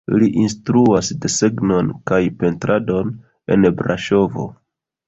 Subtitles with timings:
[0.21, 3.17] Li instruas desegnon kaj pentradon
[3.57, 4.53] en Braŝovo.